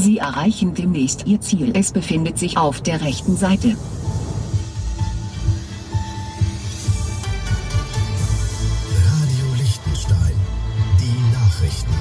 Sie 0.00 0.16
erreichen 0.16 0.72
demnächst 0.72 1.26
Ihr 1.26 1.42
Ziel. 1.42 1.76
Es 1.76 1.92
befindet 1.92 2.38
sich 2.38 2.56
auf 2.56 2.80
der 2.80 3.02
rechten 3.02 3.36
Seite. 3.36 3.76
Radio 9.04 9.46
Liechtenstein. 9.58 10.34
Die 10.98 11.34
Nachrichten. 11.34 11.92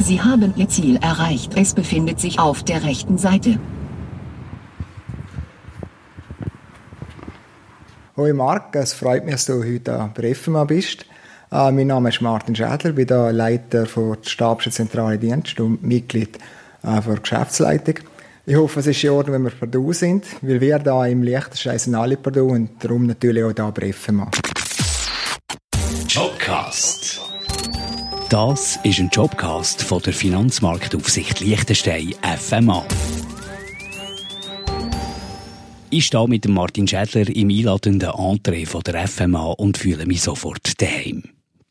Sie 0.00 0.20
haben 0.20 0.52
Ihr 0.56 0.68
Ziel 0.68 0.96
erreicht. 0.96 1.52
Es 1.54 1.74
befindet 1.74 2.18
sich 2.18 2.40
auf 2.40 2.64
der 2.64 2.82
rechten 2.82 3.16
Seite. 3.16 3.60
Hoi 8.16 8.32
Marc, 8.32 8.74
es 8.74 8.94
freut 8.94 9.24
mich, 9.24 9.34
dass 9.34 9.46
du 9.46 9.62
heute 9.62 10.10
bei 10.12 10.34
FMA 10.34 10.64
bist. 10.64 11.06
Äh, 11.52 11.70
mein 11.70 11.88
Name 11.88 12.08
ist 12.08 12.22
Martin 12.22 12.56
Schädler, 12.56 12.92
bin 12.92 13.06
der 13.06 13.30
Leiter 13.30 13.84
der 13.84 14.16
Stabschen 14.22 14.72
Zentrale 14.72 15.18
Dienst 15.18 15.60
und 15.60 15.82
Mitglied 15.82 16.38
äh, 16.82 17.00
der 17.02 17.16
Geschäftsleitung. 17.16 17.96
Ich 18.46 18.56
hoffe, 18.56 18.80
es 18.80 18.86
ist 18.86 19.04
in 19.04 19.10
Ordnung, 19.10 19.34
wenn 19.34 19.42
wir 19.42 19.50
Purdue 19.50 19.92
sind, 19.92 20.24
weil 20.40 20.62
wir 20.62 20.78
da 20.78 21.04
im 21.04 21.22
Liechtenstein 21.22 21.78
sind 21.78 21.94
alle 21.94 22.16
Purdue 22.16 22.52
und 22.52 22.82
darum 22.82 23.06
natürlich 23.06 23.44
auch 23.44 23.52
da 23.52 23.70
bei 23.70 23.92
FMA. 23.92 24.30
Jobcast. 26.08 27.20
Das 28.30 28.78
ist 28.82 28.98
ein 28.98 29.10
Jobcast 29.12 29.82
von 29.82 30.00
der 30.00 30.14
Finanzmarktaufsicht 30.14 31.40
Liechtenstein 31.40 32.14
FMA. 32.22 32.82
Ich 35.90 36.06
stehe 36.06 36.26
mit 36.26 36.48
Martin 36.48 36.88
Schädler 36.88 37.28
im 37.28 37.50
einladenden 37.50 38.12
Entree 38.12 38.64
von 38.64 38.80
der 38.82 39.06
FMA 39.06 39.52
und 39.58 39.76
fühle 39.76 40.06
mich 40.06 40.22
sofort 40.22 40.80
daheim. 40.80 41.22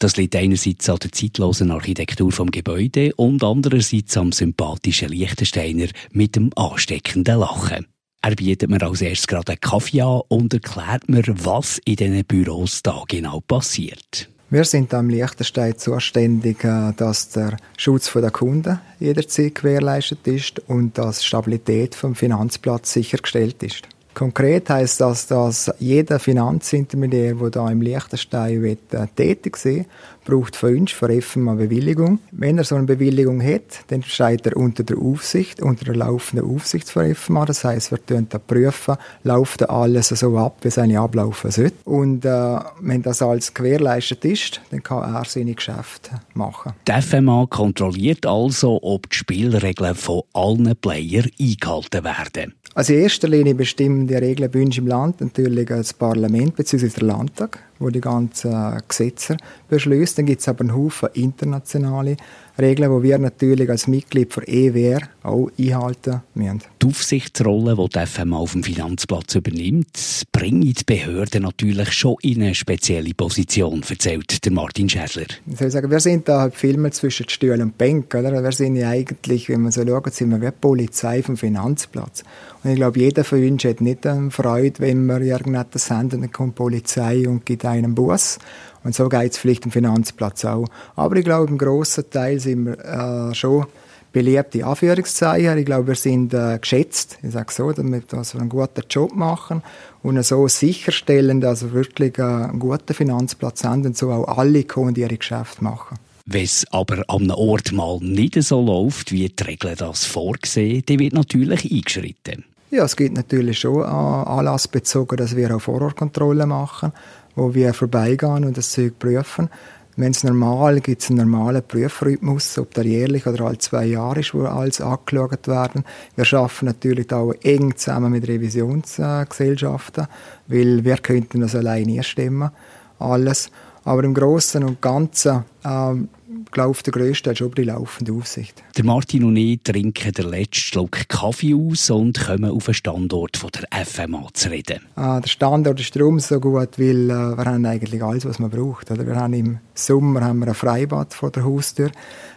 Das 0.01 0.17
liegt 0.17 0.35
einerseits 0.35 0.89
an 0.89 0.97
der 0.97 1.11
zeitlosen 1.11 1.69
Architektur 1.69 2.31
vom 2.31 2.49
Gebäude 2.49 3.13
und 3.17 3.43
andererseits 3.43 4.17
am 4.17 4.31
sympathischen 4.31 5.09
Liechtensteiner 5.09 5.89
mit 6.11 6.35
dem 6.35 6.49
ansteckenden 6.55 7.37
Lachen. 7.37 7.85
Er 8.23 8.35
bietet 8.35 8.71
mir 8.71 8.81
als 8.81 9.01
erstes 9.01 9.27
gerade 9.27 9.51
einen 9.51 9.61
Kaffee 9.61 10.01
an 10.01 10.23
und 10.27 10.55
erklärt 10.55 11.07
mir, 11.07 11.21
was 11.27 11.79
in 11.85 11.97
diesen 11.97 12.25
Büros 12.25 12.81
da 12.81 13.03
genau 13.07 13.41
passiert. 13.41 14.27
Wir 14.49 14.63
sind 14.63 14.91
am 14.95 15.07
Liechtenstein 15.07 15.77
zuständig, 15.77 16.63
äh, 16.63 16.93
dass 16.97 17.29
der 17.29 17.57
Schutz 17.77 18.11
der 18.11 18.31
Kunden 18.31 18.79
jederzeit 18.99 19.53
gewährleistet 19.53 20.25
ist 20.25 20.67
und 20.67 20.97
dass 20.97 21.19
die 21.19 21.25
Stabilität 21.25 21.93
vom 21.93 22.15
Finanzplatz 22.15 22.93
sichergestellt 22.93 23.61
ist. 23.61 23.87
Konkret 24.13 24.69
heißt 24.69 24.99
das, 24.99 25.27
dass 25.27 25.71
jeder 25.79 26.19
Finanzintermediär, 26.19 27.35
der 27.35 27.49
da 27.49 27.71
im 27.71 27.81
Liechtenstein 27.81 28.61
will, 28.61 28.77
äh, 28.91 29.07
tätig 29.15 29.57
ist, 29.63 29.85
braucht 30.31 30.55
von 30.55 30.77
uns, 30.77 30.91
von 30.91 31.09
EFM 31.09 31.49
eine 31.49 31.67
Bewilligung. 31.67 32.19
Wenn 32.31 32.57
er 32.57 32.63
so 32.63 32.75
eine 32.75 32.85
Bewilligung 32.85 33.43
hat, 33.43 33.83
dann 33.87 34.01
steht 34.03 34.45
er 34.45 34.55
unter 34.55 34.83
der 34.83 34.97
Aufsicht, 34.97 35.61
unter 35.61 35.85
der 35.85 35.95
laufenden 35.95 36.49
Aufsicht 36.49 36.89
von 36.89 37.05
EFMA. 37.05 37.45
Das 37.45 37.63
heißt, 37.63 37.91
wir 37.91 37.97
prüfen, 37.97 38.39
prüfen, 38.47 38.95
läuft 39.23 39.69
alles 39.69 40.09
so 40.09 40.37
ab, 40.37 40.57
wie 40.61 40.69
es 40.69 40.77
eigentlich 40.77 40.97
ablaufen 40.97 41.51
sollte. 41.51 41.75
Und 41.85 42.25
äh, 42.25 42.59
wenn 42.79 43.01
das 43.01 43.21
alles 43.21 43.53
gewährleistet 43.53 44.23
ist, 44.25 44.61
dann 44.71 44.81
kann 44.81 45.03
er 45.03 45.25
seine 45.25 45.53
Geschäfte 45.53 46.21
machen. 46.33 46.73
Die 46.87 47.01
FMA 47.01 47.47
kontrolliert 47.49 48.25
also, 48.25 48.79
ob 48.81 49.09
die 49.09 49.17
Spielregeln 49.17 49.95
von 49.95 50.23
allen 50.33 50.75
Playern 50.77 51.29
eingehalten 51.39 52.03
werden. 52.03 52.53
Also 52.73 52.93
in 52.93 53.01
erster 53.01 53.27
Linie 53.27 53.53
bestimmen 53.53 54.07
die 54.07 54.15
Regeln 54.15 54.49
bei 54.49 54.61
uns 54.61 54.77
im 54.77 54.87
Land 54.87 55.19
natürlich 55.19 55.67
das 55.67 55.93
Parlament 55.93 56.55
bzw. 56.55 56.87
der 56.87 57.03
Landtag, 57.03 57.59
wo 57.81 57.89
die 57.89 58.01
ganzen 58.01 58.81
Gesetze 58.87 59.37
beschließt. 59.69 60.17
Dann 60.17 60.25
gibt 60.25 60.41
es 60.41 60.47
aber 60.47 60.61
einen 60.61 60.75
Haufen 60.75 61.09
internationale 61.13 62.17
Regeln, 62.59 62.95
die 62.95 63.03
wir 63.03 63.17
natürlich 63.17 63.69
als 63.69 63.87
Mitglied 63.87 64.35
der 64.35 64.47
EWR 64.47 65.01
auch 65.23 65.49
einhalten 65.57 66.21
müssen. 66.33 66.61
Die 66.81 66.87
Aufsichtsrolle, 66.87 67.75
die 67.75 67.89
die 67.89 68.05
FMA 68.05 68.37
auf 68.37 68.51
dem 68.51 68.63
Finanzplatz 68.63 69.35
übernimmt, 69.35 70.23
bringt 70.31 70.79
die 70.79 70.83
Behörden 70.85 71.43
natürlich 71.43 71.91
schon 71.93 72.15
in 72.21 72.41
eine 72.41 72.55
spezielle 72.55 73.13
Position, 73.13 73.83
erzählt 73.87 74.43
der 74.43 74.51
Martin 74.51 74.89
Schädler. 74.89 75.25
Ich 75.47 75.57
soll 75.57 75.71
sagen, 75.71 75.89
wir 75.89 75.99
sind 75.99 76.27
da 76.27 76.41
halt 76.41 76.55
viel 76.55 76.77
mehr 76.77 76.91
zwischen 76.91 77.29
Stuhl 77.29 77.61
und 77.61 77.77
Bank. 77.77 78.13
Oder? 78.13 78.43
Wir 78.43 78.51
sind 78.51 78.75
ja 78.75 78.89
eigentlich, 78.89 79.49
wenn 79.49 79.61
man 79.61 79.71
so 79.71 79.85
schaut, 79.85 80.13
sind 80.13 80.29
wir 80.29 80.41
wie 80.41 80.45
die 80.45 80.51
Polizei 80.59 81.23
vom 81.23 81.37
Finanzplatz. 81.37 82.23
Und 82.63 82.71
ich 82.71 82.75
glaube, 82.75 82.99
jeder 82.99 83.23
von 83.23 83.43
uns 83.43 83.63
hat 83.63 83.81
nicht 83.81 84.07
Freude, 84.29 84.79
wenn 84.79 85.05
wir 85.05 85.21
irgendetwas 85.21 85.89
haben 85.89 86.11
und 86.11 86.21
dann 86.21 86.31
kommt 86.31 86.55
die 86.55 86.57
Polizei 86.57 87.27
und 87.27 87.45
gibt 87.45 87.65
einen 87.71 87.95
Bus. 87.95 88.39
Und 88.83 88.95
so 88.95 89.09
geht 89.09 89.33
es 89.33 89.37
vielleicht 89.37 89.65
im 89.65 89.71
Finanzplatz 89.71 90.45
auch. 90.45 90.67
Aber 90.95 91.15
ich 91.15 91.25
glaube, 91.25 91.51
im 91.51 91.57
grossen 91.57 92.09
Teil 92.09 92.39
sind 92.39 92.65
wir 92.65 92.79
äh, 92.79 93.35
schon 93.35 93.65
beliebte 94.11 94.65
Anführungszeichen. 94.65 95.57
Ich 95.57 95.65
glaube, 95.65 95.87
wir 95.87 95.95
sind 95.95 96.33
äh, 96.33 96.57
geschätzt, 96.59 97.17
ich 97.23 97.31
sage 97.31 97.51
so, 97.51 97.71
damit 97.71 98.11
dass 98.11 98.33
wir 98.33 98.41
einen 98.41 98.49
guten 98.49 98.83
Job 98.89 99.15
machen 99.15 99.61
und 100.03 100.23
so 100.25 100.47
sicherstellen, 100.47 101.41
dass 101.41 101.63
wir 101.63 101.73
wirklich 101.73 102.17
äh, 102.17 102.23
einen 102.23 102.59
guten 102.59 102.93
Finanzplatz 102.93 103.63
haben 103.63 103.85
und 103.85 103.97
so 103.97 104.11
auch 104.11 104.37
alle 104.37 104.63
können 104.63 104.95
ihre 104.95 105.17
Geschäfte 105.17 105.63
machen. 105.63 105.97
Wenn 106.25 106.43
es 106.43 106.65
aber 106.71 107.03
an 107.07 107.23
einem 107.23 107.31
Ort 107.31 107.71
mal 107.71 107.99
nicht 108.01 108.41
so 108.43 108.61
läuft, 108.61 109.11
wie 109.11 109.27
die 109.27 109.43
Regeln 109.43 109.75
das 109.77 110.05
vorsehen, 110.05 110.83
dann 110.85 110.99
wird 110.99 111.13
natürlich 111.13 111.71
eingeschritten. 111.71 112.45
Ja, 112.69 112.85
es 112.85 112.95
gibt 112.95 113.17
natürlich 113.17 113.59
schon 113.59 113.83
anlassbezogen, 113.83 115.17
dass 115.17 115.35
wir 115.35 115.53
auch 115.53 115.59
Vorortkontrollen 115.59 116.47
machen 116.47 116.93
wo 117.35 117.53
wir 117.53 117.73
vorbeigehen 117.73 118.45
und 118.45 118.57
das 118.57 118.71
Zeug 118.71 118.99
prüfen. 118.99 119.49
Wenn 119.97 120.11
es 120.11 120.23
normal 120.23 120.79
gibt, 120.79 121.03
es 121.03 121.09
einen 121.09 121.29
normalen 121.29 121.63
Prüfrhythmus, 121.63 122.57
ob 122.57 122.73
der 122.73 122.85
jährlich 122.85 123.27
oder 123.27 123.45
alle 123.45 123.57
zwei 123.57 123.85
Jahre 123.85 124.21
ist, 124.21 124.33
wo 124.33 124.43
alles 124.45 124.79
angeschaut 124.79 125.47
werden. 125.47 125.83
Wir 126.15 126.25
arbeiten 126.33 126.65
natürlich 126.65 127.11
auch 127.11 127.33
eng 127.43 127.75
zusammen 127.75 128.11
mit 128.11 128.27
Revisionsgesellschaften, 128.27 130.07
weil 130.47 130.85
wir 130.85 130.97
könnten 130.97 131.41
das 131.41 131.55
alleine 131.55 132.03
stemmen, 132.03 132.51
alles. 132.99 133.51
Aber 133.83 134.03
im 134.03 134.13
Großen 134.13 134.63
und 134.63 134.81
Ganzen 134.81 135.43
ähm, 135.65 136.09
glaube 136.51 136.77
der 136.83 136.93
grösste 136.93 137.35
schon 137.35 137.51
die 137.51 137.63
laufende 137.63 138.13
Aufsicht. 138.13 138.63
Der 138.77 138.83
Martin 138.83 139.23
und 139.23 139.37
ich 139.37 139.61
trinken 139.63 140.11
den 140.11 140.29
letzten 140.29 140.55
Schluck 140.55 141.07
Kaffee 141.07 141.53
aus 141.55 141.89
und 141.89 142.19
kommen 142.19 142.51
auf 142.51 142.65
den 142.65 142.73
Standort 142.73 143.37
von 143.37 143.49
der 143.51 143.85
FMA 143.85 144.27
zu 144.33 144.49
reden. 144.49 144.81
Ah, 144.95 145.19
der 145.19 145.29
Standort 145.29 145.79
ist 145.79 145.95
darum 145.95 146.19
so 146.19 146.39
gut, 146.39 146.77
weil 146.77 147.09
äh, 147.09 147.37
wir 147.37 147.45
haben 147.45 147.65
eigentlich 147.65 148.03
alles, 148.03 148.25
was 148.25 148.39
man 148.39 148.49
braucht. 148.49 148.91
Oder? 148.91 149.05
Wir 149.05 149.15
haben 149.15 149.33
im 149.33 149.59
Sommer 149.73 150.21
haben 150.21 150.39
wir 150.39 150.47
ein 150.47 150.53
Freibad 150.53 151.13
vor 151.13 151.31
der 151.31 151.43
Haustür, 151.43 151.91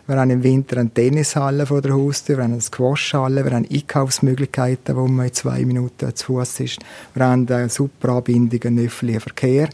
wir 0.07 0.17
haben 0.17 0.31
im 0.31 0.43
Winter 0.43 0.79
eine 0.79 0.91
Tennishalle 0.91 1.67
vor 1.67 1.83
der 1.83 1.95
Haustür, 1.95 2.37
wir 2.37 2.45
haben 2.45 2.53
eine 2.53 2.61
Squashhalle, 2.61 3.45
wir 3.45 3.53
haben 3.53 3.67
Einkaufsmöglichkeiten, 3.71 4.97
wo 4.97 5.07
man 5.07 5.27
in 5.27 5.33
zwei 5.33 5.65
Minuten 5.65 6.15
zu 6.15 6.27
Fuß 6.27 6.61
ist. 6.61 6.79
Wir 7.15 7.25
haben 7.25 7.49
eine 7.49 7.69
super 7.69 8.11
Anbindung 8.11 8.63
an 8.65 8.79
öffentlichen 8.79 9.21
Verkehr. 9.21 9.69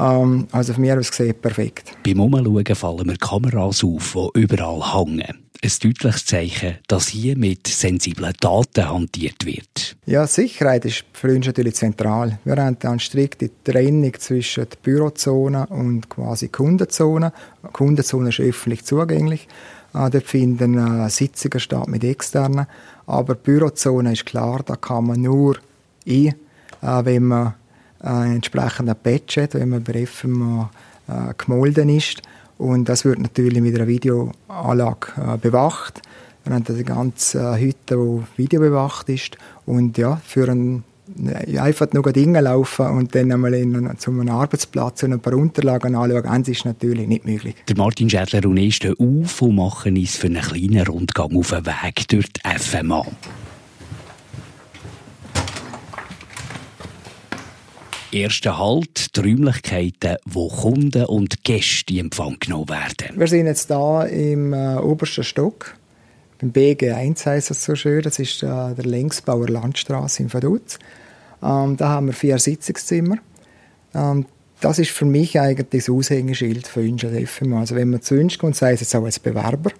Ähm, 0.00 0.48
also 0.52 0.72
von 0.72 0.82
mir 0.82 0.98
aus 0.98 1.10
gesehen 1.10 1.34
perfekt. 1.40 1.92
Beim 2.04 2.20
Umschauen 2.20 2.74
fallen 2.74 3.06
mir 3.06 3.16
Kameras 3.16 3.84
auf, 3.84 4.16
die 4.34 4.40
überall 4.40 4.94
hängen. 4.94 5.44
Ein 5.62 5.70
deutliches 5.82 6.24
Zeichen, 6.24 6.78
dass 6.88 7.08
hier 7.08 7.36
mit 7.36 7.66
sensiblen 7.66 8.32
Daten 8.40 8.88
hantiert 8.88 9.44
wird. 9.44 9.96
Ja, 10.06 10.26
Sicherheit 10.26 10.86
ist 10.86 11.04
für 11.12 11.34
uns 11.34 11.46
natürlich 11.46 11.74
zentral. 11.74 12.38
Wir 12.44 12.56
haben 12.56 12.78
eine 12.80 12.98
strikte 12.98 13.50
Trennung 13.62 14.14
zwischen 14.18 14.66
der 14.70 14.78
Bürozone 14.82 15.66
und 15.66 16.08
quasi 16.08 16.48
Kundenzone. 16.48 17.34
Die 17.62 17.72
Kundenzone 17.72 18.30
ist 18.30 18.40
öffentlich 18.40 18.86
zugänglich. 18.86 19.48
Äh, 19.92 20.08
dort 20.08 20.24
finden 20.24 20.78
äh, 20.78 21.10
Sitzungen 21.10 21.60
statt 21.60 21.88
mit 21.88 22.04
externen. 22.04 22.66
Aber 23.06 23.34
die 23.34 23.42
Bürozone 23.42 24.12
ist 24.12 24.24
klar, 24.24 24.62
da 24.64 24.76
kann 24.76 25.08
man 25.08 25.20
nur 25.20 25.58
ein, 26.06 26.34
äh, 26.80 27.04
wenn 27.04 27.24
man 27.24 27.54
äh, 28.04 28.34
entsprechenden 28.34 28.94
Badge 29.02 29.42
hat, 29.42 29.54
wenn 29.54 29.68
man 29.68 29.84
bei 29.84 30.06
FMA 30.06 30.70
äh, 31.08 31.34
gemolden 31.36 31.88
ist. 31.88 32.22
Und 32.58 32.88
das 32.88 33.04
wird 33.04 33.18
natürlich 33.18 33.60
mit 33.60 33.74
einer 33.74 33.86
Videoanlage 33.86 35.08
äh, 35.16 35.38
bewacht. 35.38 36.02
Wir 36.44 36.54
haben 36.54 36.64
die 36.64 36.84
ganze 36.84 37.38
äh, 37.38 37.60
Hütte, 37.60 37.96
die 37.96 38.42
videobewacht 38.42 39.08
ist. 39.08 39.36
Und 39.66 39.98
ja, 39.98 40.20
für 40.24 40.48
einen 40.48 40.84
einfach 41.58 41.92
nur 41.92 42.12
Dinge 42.12 42.40
laufen 42.40 42.86
und 42.86 43.14
dann 43.14 43.32
einmal 43.32 43.54
in 43.54 43.98
zu 43.98 44.10
einem 44.10 44.28
Arbeitsplatz 44.28 45.02
und 45.02 45.12
ein 45.12 45.20
paar 45.20 45.34
Unterlagen 45.34 45.94
anschauen, 45.94 46.22
das 46.22 46.48
ist 46.48 46.64
natürlich 46.64 47.08
nicht 47.08 47.24
möglich. 47.24 47.56
Der 47.68 47.76
Martin 47.76 48.08
Schädler 48.08 48.48
und 48.48 48.56
ich 48.56 48.76
stehen 48.76 48.94
auf 48.98 49.42
und 49.42 49.56
machen 49.56 49.96
uns 49.96 50.16
für 50.16 50.28
einen 50.28 50.40
kleinen 50.40 50.86
Rundgang 50.86 51.34
auf 51.36 51.50
den 51.50 51.66
Weg 51.66 52.08
durch 52.08 52.26
die 52.32 52.40
FMA. 52.58 53.04
Erster 58.12 58.58
Halt, 58.58 59.14
die 59.14 59.20
Räumlichkeiten, 59.20 60.16
wo 60.24 60.48
Kunden 60.48 61.04
und 61.04 61.44
Gäste 61.44 61.94
in 61.94 62.06
Empfang 62.06 62.36
genommen 62.40 62.68
werden. 62.68 63.16
Wir 63.16 63.28
sind 63.28 63.46
jetzt 63.46 63.68
hier 63.68 64.08
im 64.08 64.52
äh, 64.52 64.78
obersten 64.78 65.22
Stock. 65.22 65.76
Beim 66.40 66.50
BG1 66.50 67.24
heisst 67.26 67.52
es 67.52 67.64
so 67.64 67.76
schön. 67.76 68.02
Das 68.02 68.18
ist 68.18 68.42
äh, 68.42 68.46
der 68.46 68.84
Längsbauer 68.84 69.48
Landstraße 69.48 70.24
in 70.24 70.34
Vaduz. 70.34 70.80
Ähm, 71.40 71.76
da 71.76 71.90
haben 71.90 72.06
wir 72.06 72.12
vier 72.12 72.40
Sitzungszimmer. 72.40 73.18
Ähm, 73.94 74.26
das 74.60 74.80
ist 74.80 74.90
für 74.90 75.04
mich 75.04 75.38
eigentlich 75.38 75.68
das 75.70 75.88
Aushängeschild 75.88 76.66
uns 76.80 77.04
als 77.04 77.28
FMA. 77.28 77.60
Also 77.60 77.76
wenn 77.76 77.90
man 77.90 78.02
zu 78.02 78.16
uns 78.16 78.36
kommt, 78.38 78.56
sei 78.56 78.72
es 78.72 78.80
jetzt 78.80 78.96
auch 78.96 79.04
als 79.04 79.20
Bewerber 79.20 79.70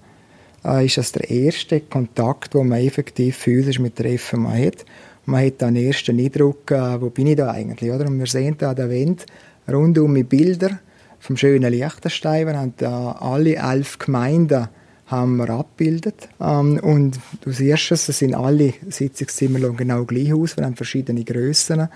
äh, 0.64 0.86
ist 0.86 0.98
das 0.98 1.10
der 1.12 1.28
erste 1.28 1.80
Kontakt, 1.80 2.54
den 2.54 2.68
man 2.68 2.80
effektiv 2.80 3.36
physisch 3.36 3.80
mit 3.80 3.98
der 3.98 4.18
FMA 4.18 4.52
hat. 4.52 4.84
Man 5.30 5.46
hat 5.46 5.60
den 5.60 5.76
ersten 5.76 6.18
Eindruck, 6.18 6.72
äh, 6.72 7.00
wo 7.00 7.10
bin 7.10 7.28
ich 7.28 7.36
da 7.36 7.52
eigentlich, 7.52 7.88
oder? 7.88 8.06
Und 8.06 8.18
wir 8.18 8.26
sehen 8.26 8.56
da 8.58 8.70
an 8.70 8.76
der 8.76 8.90
Wand 8.90 9.26
rundum 9.70 10.12
mit 10.12 10.28
Bilder 10.28 10.80
vom 11.20 11.36
schönen 11.36 11.72
Liechtenstein. 11.72 12.56
Haben 12.56 12.74
da 12.76 13.12
alle 13.12 13.54
elf 13.54 13.96
Gemeinden 13.98 14.66
haben 15.06 15.36
wir 15.36 15.50
abgebildet. 15.50 16.28
Ähm, 16.40 16.80
und 16.80 17.20
du 17.42 17.52
siehst 17.52 17.92
es, 17.92 18.08
es 18.08 18.18
sind 18.18 18.34
alle 18.34 18.74
Sitzungszimmer 18.88 19.60
genau 19.70 20.04
gleich 20.04 20.34
aus, 20.34 20.56
wir 20.56 20.64
haben 20.64 20.74
verschiedene 20.74 21.22
Grössen. 21.22 21.88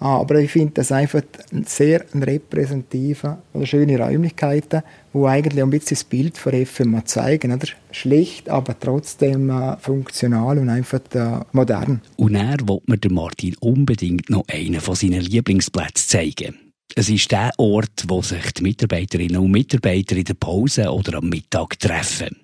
Ah, 0.00 0.18
aber 0.18 0.36
ich 0.36 0.50
finde 0.50 0.72
das 0.74 0.92
einfach 0.92 1.22
sehr 1.66 2.06
repräsentative 2.14 3.36
oder 3.52 3.66
schöne 3.66 3.98
Räumlichkeiten, 3.98 4.82
wo 5.12 5.26
eigentlich 5.26 5.62
ein 5.62 5.68
bisschen 5.68 5.96
das 5.96 6.04
Bild 6.04 6.38
von 6.38 6.66
FMA 6.66 7.04
zeigen. 7.04 7.52
Oder? 7.52 7.68
Schlicht, 7.90 8.48
aber 8.48 8.78
trotzdem 8.80 9.50
äh, 9.50 9.76
funktional 9.76 10.56
und 10.56 10.70
einfach 10.70 11.00
äh, 11.12 11.40
modern. 11.52 12.00
Und 12.16 12.34
er 12.34 12.56
will 12.66 12.80
mir 12.86 12.98
Martin 13.10 13.54
unbedingt 13.60 14.30
noch 14.30 14.44
einen 14.48 14.80
von 14.80 14.94
seinen 14.94 15.20
Lieblingsplätzen 15.20 16.08
zeigen. 16.08 16.54
Es 16.96 17.10
ist 17.10 17.30
der 17.30 17.50
Ort, 17.58 18.04
wo 18.08 18.22
sich 18.22 18.52
die 18.52 18.62
Mitarbeiterinnen 18.62 19.36
und 19.36 19.50
Mitarbeiter 19.50 20.16
in 20.16 20.24
der 20.24 20.34
Pause 20.34 20.90
oder 20.90 21.18
am 21.18 21.28
Mittag 21.28 21.78
treffen. 21.78 22.36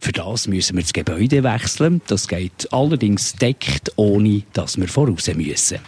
Für 0.00 0.12
das 0.12 0.46
müssen 0.46 0.76
wir 0.76 0.82
das 0.82 0.92
Gebäude 0.92 1.42
wechseln. 1.42 2.02
Das 2.06 2.28
geht 2.28 2.70
allerdings 2.70 3.32
deckt, 3.34 3.92
ohne 3.96 4.42
dass 4.52 4.78
wir 4.78 4.88
voraus 4.88 5.28
müssen. 5.34 5.78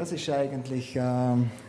Das 0.00 0.12
ist 0.12 0.30
eigentlich 0.30 0.96
äh, 0.96 1.00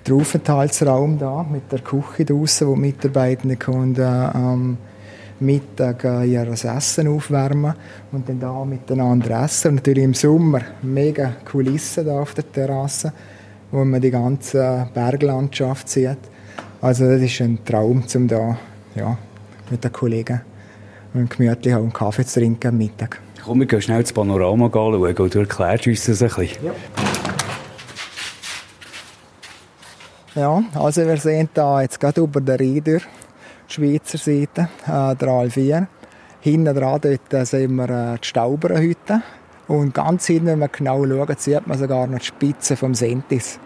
der 0.07 0.15
Aufenthaltsraum 0.15 1.19
da 1.19 1.43
mit 1.43 1.69
der 1.69 1.79
Küche 1.79 2.23
draußen, 2.23 2.65
wo 2.65 2.75
die 2.75 2.79
Mitarbeitenden 2.79 3.59
können, 3.59 3.93
äh, 3.97 4.03
am 4.03 4.77
Mittag 5.41 6.05
äh, 6.05 6.23
ihr 6.23 6.47
Essen 6.47 7.09
aufwärmen 7.09 7.73
und 8.13 8.29
dann 8.29 8.39
da 8.39 8.63
miteinander 8.63 9.43
essen. 9.43 9.71
Und 9.71 9.75
natürlich 9.75 10.05
im 10.05 10.13
Sommer 10.13 10.61
mega 10.81 11.33
Kulissen 11.43 12.05
da 12.05 12.21
auf 12.21 12.33
der 12.33 12.49
Terrasse, 12.49 13.11
wo 13.69 13.83
man 13.83 13.99
die 13.99 14.11
ganze 14.11 14.87
Berglandschaft 14.93 15.89
sieht. 15.89 16.19
Also 16.79 17.09
das 17.09 17.21
ist 17.23 17.41
ein 17.41 17.59
Traum, 17.65 18.01
um 18.15 18.27
da 18.29 18.57
ja, 18.95 19.17
mit 19.69 19.83
den 19.83 19.91
Kollegen 19.91 20.39
und 21.13 21.29
gemütlich 21.29 21.75
einen 21.75 21.91
Kaffee 21.91 22.25
zu 22.25 22.39
trinken 22.39 22.69
am 22.69 22.77
Mittag. 22.77 23.19
Komm, 23.43 23.59
wir 23.59 23.65
gehen 23.65 23.81
schnell 23.81 24.03
das 24.03 24.13
Panorama 24.13 24.69
schauen 24.71 24.95
und 24.95 25.35
du 25.35 25.39
erklärst 25.39 25.85
uns 25.85 26.05
das 26.05 26.21
ein 26.21 26.29
bisschen. 26.29 26.67
Ja. 26.67 26.71
Ja, 30.33 30.63
also 30.75 31.05
wir 31.05 31.17
sehen 31.17 31.49
da 31.53 31.81
jetzt 31.81 31.99
gerade 31.99 32.21
über 32.21 32.39
der 32.39 32.57
die 32.57 32.99
Schweizer 33.67 34.17
Seite, 34.17 34.69
äh, 34.85 35.13
der 35.13 35.27
A4. 35.27 35.87
Hinten 36.39 36.73
dran 36.73 37.01
dort 37.01 37.47
sehen 37.47 37.75
wir 37.75 37.89
äh, 37.89 38.17
die 38.17 38.27
Stauberhütte. 38.27 39.23
Und 39.67 39.93
ganz 39.93 40.27
hinten, 40.27 40.45
wenn 40.45 40.59
man 40.59 40.69
genau 40.71 41.05
schaut, 41.05 41.41
sieht 41.41 41.67
man 41.67 41.77
sogar 41.77 42.07
noch 42.07 42.19
die 42.19 42.25
Spitze 42.25 42.77
vom 42.77 42.95
Sentis. 42.95 43.59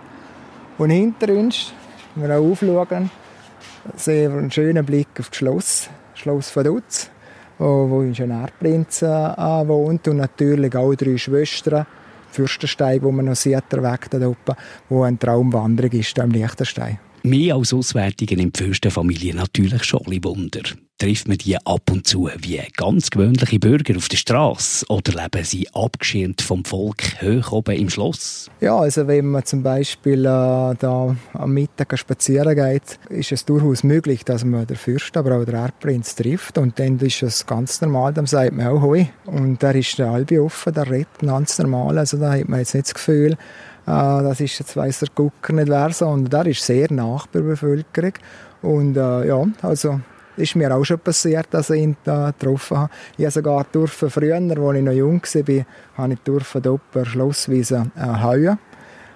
Und 0.80 0.90
hinter 0.90 1.32
uns, 1.34 1.72
wenn 2.16 2.30
wir 2.30 2.40
aufschauen, 2.40 3.12
sehen 3.96 4.34
wir 4.34 4.40
einen 4.40 4.50
schönen 4.50 4.84
Blick 4.84 5.20
auf 5.20 5.30
das 5.30 5.38
Schloss, 5.38 5.90
Schloss 6.16 6.50
von 6.50 6.64
Dutz, 6.64 7.12
wo, 7.60 7.92
wo 7.92 8.02
ein 8.02 8.32
Erbprinz 8.32 9.04
äh, 9.04 9.08
wohnt 9.08 10.08
und 10.08 10.18
natürlich 10.18 10.76
auch 10.76 10.96
drei 10.96 11.16
Schwestern 11.18 11.86
Fürstensteig, 12.36 13.02
wo 13.02 13.12
man 13.12 13.26
noch 13.26 13.36
sieht, 13.36 13.64
der 13.72 13.84
Weg 13.84 14.10
da 14.10 14.18
oben, 14.28 14.56
wo 14.90 15.04
eine 15.04 15.18
Traumwanderung 15.18 15.92
ist, 15.92 16.20
am 16.20 16.32
Liechtenstein. 16.32 17.00
Mehr 17.26 17.56
als 17.56 17.74
Auswärtigen 17.74 18.38
in 18.38 18.52
die 18.52 18.64
Fürstenfamilie 18.64 19.34
natürlich 19.34 19.84
schon 19.84 20.06
ein 20.06 20.24
Wunder. 20.24 20.62
Trifft 21.00 21.28
man 21.28 21.40
die 21.40 21.58
ab 21.58 21.90
und 21.92 22.08
zu 22.08 22.30
wie 22.38 22.62
ganz 22.78 23.10
gewöhnliche 23.10 23.58
Bürger 23.58 23.98
auf 23.98 24.08
der 24.10 24.18
Straße 24.18 24.86
oder 24.90 25.24
leben 25.24 25.44
sie 25.44 25.68
abgeschirmt 25.74 26.44
vom 26.44 26.64
Volk 26.64 27.20
hoch 27.24 27.52
oben 27.52 27.78
im 27.78 27.90
Schloss? 27.90 28.52
Ja, 28.62 28.78
also 28.78 29.08
wenn 29.08 29.26
man 29.26 29.44
zum 29.44 29.64
Beispiel 29.64 30.20
äh, 30.20 30.76
da 30.78 31.16
am 31.34 31.52
Mittag 31.52 31.98
spazieren 31.98 32.56
geht, 32.56 33.00
ist 33.10 33.32
es 33.32 33.44
durchaus 33.44 33.84
möglich, 33.84 34.24
dass 34.24 34.46
man 34.46 34.68
den 34.68 34.78
Fürst, 34.78 35.18
aber 35.18 35.36
auch 35.36 35.46
den 35.46 35.56
Erbprinz 35.56 36.14
trifft 36.14 36.60
und 36.60 36.78
dann 36.78 37.00
ist 37.00 37.24
es 37.24 37.48
ganz 37.48 37.82
normal, 37.82 38.14
dann 38.14 38.28
sagt 38.28 38.54
man 38.54 38.68
auch 38.68 38.84
«Hoi» 38.84 39.08
und 39.26 39.64
da 39.64 39.72
ist 39.72 39.98
der 39.98 40.12
Albi 40.12 40.38
offen, 40.38 40.76
der 40.76 40.92
redet 40.92 41.20
ganz 41.22 41.58
normal, 41.58 41.98
also 41.98 42.18
da 42.18 42.34
hat 42.34 42.48
man 42.48 42.60
jetzt 42.60 42.76
nicht 42.76 42.86
das 42.86 42.94
Gefühl, 42.94 43.36
das 43.86 44.40
ist 44.40 44.60
jetzt 44.60 44.76
weiss 44.76 45.00
der 45.00 45.10
Gucker 45.14 45.54
nicht 45.54 45.70
wer, 45.70 45.92
sondern 45.92 46.30
der 46.30 46.52
ist 46.52 46.66
sehr 46.66 46.92
nach 46.92 47.28
bei 47.28 47.40
der 47.40 47.48
Bevölkerung. 47.48 48.14
Und 48.62 48.98
äh, 48.98 49.28
ja, 49.28 49.46
also 49.62 50.00
ist 50.38 50.56
mir 50.56 50.76
auch 50.76 50.84
schon 50.84 51.00
passiert, 51.00 51.48
dass 51.52 51.70
ich 51.70 51.82
ihn 51.82 51.98
da 52.04 52.32
getroffen 52.32 52.78
habe. 52.78 52.92
Ich 53.18 53.26
habe 53.26 53.32
sogar 53.32 53.66
durfte, 53.72 54.10
früher, 54.10 54.36
als 54.36 54.52
ich 54.52 54.58
noch 54.84 54.92
jung 54.92 55.22
war, 55.22 55.66
habe 55.98 56.14
ich 56.14 56.20
durfte 56.20 56.62
dort 56.62 56.92
per 56.92 57.06
Schlosswiese 57.06 57.92
äh, 57.96 58.02
hauen. 58.02 58.58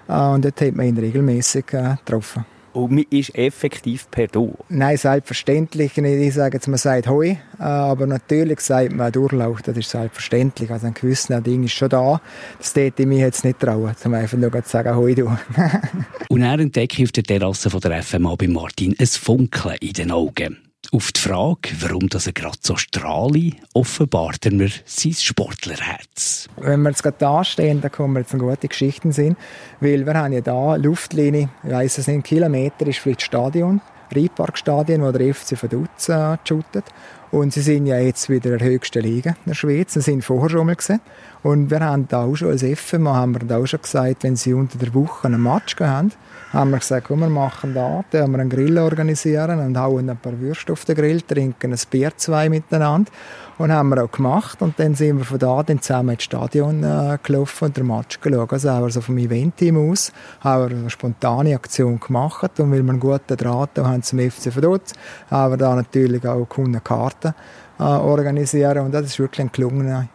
Äh, 0.07 0.13
und 0.13 0.45
dort 0.45 0.61
hat 0.61 0.75
man 0.75 0.87
ihn 0.87 0.97
regelmäßig 0.97 1.73
äh, 1.73 1.95
getroffen. 2.05 2.45
Und 2.83 2.91
man 2.91 3.05
ist 3.09 3.35
effektiv 3.35 4.09
per 4.09 4.27
Du? 4.27 4.53
Nein, 4.69 4.95
selbstverständlich 4.95 5.97
nicht. 5.97 6.27
Ich 6.27 6.33
sage 6.33 6.57
jetzt, 6.57 6.67
man 6.67 6.77
sagt 6.77 7.07
Hoi, 7.07 7.31
äh, 7.31 7.37
aber 7.63 8.07
natürlich 8.07 8.61
sagt 8.61 8.93
man 8.93 9.11
Durchlauf, 9.11 9.61
das 9.61 9.75
ist 9.75 9.89
selbstverständlich. 9.89 10.71
Also 10.71 10.87
ein 10.87 10.93
gewisses 10.93 11.43
Ding 11.43 11.63
ist 11.63 11.73
schon 11.73 11.89
da. 11.89 12.21
Das 12.57 12.73
täte 12.73 13.03
ich 13.03 13.07
mich 13.07 13.19
jetzt 13.19 13.43
nicht 13.43 13.59
trauen, 13.59 13.93
um 14.03 14.13
einfach 14.13 14.37
nur 14.37 14.51
zu 14.51 14.69
sagen 14.69 14.95
Hoi, 14.95 15.13
du. 15.15 15.25
Und 16.29 16.41
er 16.41 16.59
entdecke 16.59 17.01
ich 17.01 17.09
auf 17.09 17.11
der 17.11 17.23
Terrasse 17.23 17.69
von 17.69 17.81
der 17.81 18.01
FMA 18.01 18.35
bei 18.35 18.47
Martin 18.47 18.95
ein 18.97 19.07
Funkeln 19.07 19.75
in 19.81 19.93
den 19.93 20.11
Augen. 20.11 20.68
Auf 20.91 21.11
die 21.11 21.19
Frage, 21.21 21.69
warum 21.81 22.09
das 22.09 22.25
er 22.25 22.33
gerade 22.33 22.57
so 22.61 22.75
strahle, 22.75 23.51
offenbart 23.73 24.43
er 24.47 24.53
mir 24.53 24.71
sein 24.85 25.13
Sportlerherz. 25.13 26.47
Wenn 26.57 26.81
wir 26.81 26.89
jetzt 26.89 27.03
gerade 27.03 27.17
da 27.19 27.43
stehen, 27.43 27.79
dann 27.79 27.91
kommen 27.91 28.15
wir 28.15 28.21
jetzt 28.21 28.33
eine 28.33 28.41
gute 28.41 28.67
Geschichten 28.67 29.11
sehen, 29.11 29.37
weil 29.81 30.03
wir 30.03 30.13
haben 30.15 30.33
ja 30.33 30.41
da 30.41 30.75
Luftlinie, 30.77 31.49
ich 31.63 31.69
weiss 31.69 31.99
es 31.99 32.07
nicht, 32.07 32.25
Kilometer 32.25 32.87
ist 32.87 32.99
vielleicht 32.99 33.19
das 33.19 33.25
Stadion, 33.27 33.81
Rheinparkstadion, 34.15 35.03
wo 35.03 35.11
der 35.11 35.35
FC 35.35 35.61
Vaduz 35.61 36.09
äh, 36.09 36.37
shootet. 36.43 36.85
Und 37.31 37.53
sie 37.53 37.61
sind 37.61 37.85
ja 37.85 37.99
jetzt 37.99 38.29
wieder 38.29 38.53
in 38.53 38.57
der 38.57 38.67
höchsten 38.67 39.01
Liga 39.01 39.31
in 39.31 39.49
der 39.49 39.53
Schweiz. 39.53 39.93
Sie 39.93 40.01
sind 40.01 40.23
vorher 40.23 40.49
schon 40.49 40.65
mal 40.65 40.75
gesehen. 40.75 41.01
Und 41.43 41.69
wir 41.71 41.79
haben 41.79 42.07
da 42.07 42.23
auch 42.23 42.35
schon 42.35 42.49
als 42.49 42.63
FMA 42.63 43.15
haben 43.15 43.33
wir 43.33 43.47
da 43.47 43.57
auch 43.57 43.65
schon 43.65 43.81
gesagt, 43.81 44.23
wenn 44.23 44.35
sie 44.35 44.53
unter 44.53 44.77
der 44.77 44.93
Woche 44.93 45.27
einen 45.27 45.41
Match 45.41 45.75
haben, 45.79 46.11
haben 46.51 46.71
wir 46.71 46.79
gesagt, 46.79 47.07
komm, 47.07 47.19
wir 47.19 47.29
machen 47.29 47.73
da, 47.75 48.03
da 48.09 48.23
haben 48.23 48.31
wir 48.31 48.39
einen 48.39 48.49
Grill 48.49 48.77
organisieren 48.77 49.59
und 49.59 49.77
hauen 49.77 50.09
ein 50.09 50.17
paar 50.17 50.37
Würste 50.39 50.73
auf 50.73 50.83
den 50.83 50.95
Grill, 50.95 51.21
trinken 51.21 51.71
ein 51.71 51.79
Bier 51.89 52.11
zwei 52.17 52.49
miteinander. 52.49 53.11
Und 53.59 53.73
haben 53.73 53.89
wir 53.89 54.05
auch 54.05 54.11
gemacht. 54.11 54.61
Und 54.61 54.79
dann 54.79 54.95
sind 54.95 55.17
wir 55.17 55.25
von 55.25 55.37
da 55.37 55.61
dann 55.61 55.81
zusammen 55.81 56.11
ins 56.11 56.23
Stadion 56.23 56.81
äh, 56.81 57.17
gelaufen 57.21 57.65
und 57.65 57.75
den 57.75 57.87
Match 57.87 58.21
geschaut. 58.21 58.53
Also 58.53 58.69
haben 58.69 58.85
wir 58.85 58.89
so 58.89 59.01
vom 59.01 59.17
Event-Team 59.17 59.91
aus 59.91 60.13
haben 60.39 60.69
wir 60.69 60.77
eine 60.77 60.89
spontane 60.89 61.55
Aktion 61.55 61.99
gemacht. 61.99 62.57
Und 62.57 62.71
weil 62.71 62.83
wir 62.83 62.89
einen 62.89 63.01
guten 63.01 63.35
Draht 63.35 63.77
haben 63.77 64.01
zum 64.01 64.19
FC 64.19 64.53
Verdutz, 64.53 64.93
haben 65.29 65.51
wir 65.51 65.57
da 65.57 65.75
natürlich 65.75 66.25
auch 66.25 66.45
Kundenkarten 66.45 67.18
äh, 67.25 67.83
organisieren. 67.83 68.85
Und 68.85 68.91
das 68.91 69.05
ist 69.05 69.19
wirklich 69.19 69.41
ein 69.41 69.51
gelungener 69.51 70.09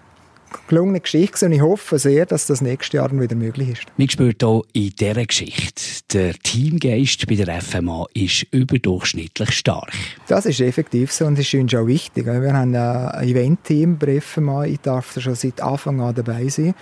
gelungene 0.68 1.00
Geschichte 1.00 1.46
und 1.46 1.52
ich 1.52 1.60
hoffe 1.60 1.98
sehr, 1.98 2.26
dass 2.26 2.46
das 2.46 2.60
nächstes 2.60 2.92
Jahr 2.92 3.10
wieder 3.18 3.34
möglich 3.34 3.70
ist. 3.70 3.82
Man 3.96 4.08
spürt 4.08 4.42
auch 4.44 4.64
in 4.72 4.90
dieser 4.90 5.26
Geschichte, 5.26 5.82
der 6.12 6.34
Teamgeist 6.34 7.26
bei 7.26 7.34
der 7.34 7.60
FMA 7.60 8.06
ist 8.14 8.46
überdurchschnittlich 8.52 9.50
stark. 9.50 9.92
Das 10.28 10.46
ist 10.46 10.60
effektiv 10.60 11.12
so 11.12 11.26
und 11.26 11.38
das 11.38 11.46
ist 11.46 11.54
uns 11.54 11.74
auch 11.74 11.86
wichtig. 11.86 12.26
Wir 12.26 12.52
haben 12.52 12.74
ein 12.74 13.28
Event-Team 13.28 13.98
bei 13.98 14.06
der 14.06 14.22
FMA, 14.22 14.66
ich 14.66 14.80
darf 14.80 15.12
da 15.14 15.20
schon 15.20 15.34
seit 15.34 15.60
Anfang 15.60 16.00
an 16.00 16.14
dabei 16.14 16.48
sein 16.48 16.74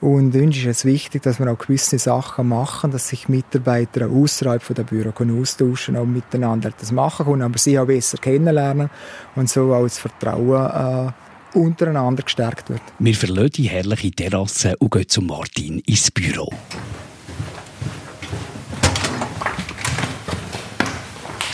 und 0.00 0.34
uns 0.34 0.56
ist 0.56 0.66
es 0.66 0.84
wichtig, 0.84 1.22
dass 1.22 1.38
wir 1.38 1.50
auch 1.50 1.58
gewisse 1.58 1.98
Sachen 1.98 2.48
machen, 2.48 2.90
dass 2.90 3.08
sich 3.08 3.28
Mitarbeiter 3.28 4.08
außerhalb 4.08 4.74
der 4.74 4.84
Büro 4.84 5.12
austauschen 5.40 5.96
und 5.96 6.12
miteinander 6.12 6.70
das 6.78 6.90
machen 6.90 7.26
können, 7.26 7.42
aber 7.42 7.58
sie 7.58 7.78
auch 7.78 7.86
besser 7.86 8.16
kennenlernen 8.16 8.88
und 9.36 9.50
so 9.50 9.74
auch 9.74 9.82
das 9.82 9.98
Vertrauen 9.98 11.12
äh, 11.54 11.58
untereinander 11.58 12.22
gestärkt 12.22 12.70
wird. 12.70 12.82
Wir 12.98 13.14
verlassen 13.14 13.50
die 13.56 13.68
herrliche 13.68 14.10
Terrasse 14.10 14.76
und 14.78 14.90
gehen 14.90 15.08
zu 15.08 15.20
Martin 15.20 15.80
ins 15.80 16.10
Büro. 16.10 16.50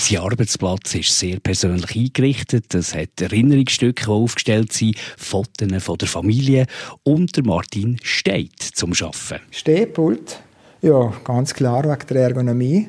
Sein 0.09 0.19
Arbeitsplatz 0.19 0.95
ist 0.95 1.19
sehr 1.19 1.41
persönlich 1.41 1.97
eingerichtet. 1.97 2.73
Es 2.77 2.95
hat 2.95 3.21
Erinnerungsstücke, 3.21 4.05
die 4.05 4.11
aufgestellt 4.11 4.73
sind, 4.73 4.97
Fotos 5.17 5.83
von 5.83 5.99
der 5.99 6.07
Familie 6.07 6.67
und 7.03 7.37
der 7.37 7.45
Martin 7.45 7.99
steht 8.05 8.63
zum 8.63 8.93
Arbeiten. 8.93 9.41
Stehpult, 9.51 10.41
ja, 10.81 11.13
ganz 11.25 11.55
klar 11.55 11.83
wegen 11.83 12.07
der 12.09 12.23
Ergonomie 12.23 12.89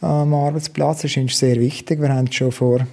am 0.00 0.34
Arbeitsplatz. 0.34 1.02
Das 1.02 1.16
ist 1.16 1.38
sehr 1.38 1.60
wichtig. 1.60 2.00
Wir 2.00 2.08
haben 2.08 2.32
schon 2.32 2.50
vor 2.50 2.84